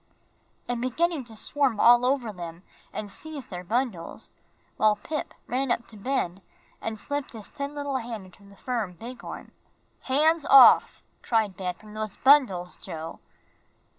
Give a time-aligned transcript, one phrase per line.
[0.67, 4.31] and beginning to swarm all over them and seize their bundles,
[4.77, 6.41] while Pip ran up to Ben
[6.81, 9.51] and slipped his thin little hand into the firm, big one.
[10.05, 13.19] "Hands off," cried Ben, "from those bundles, Joe!"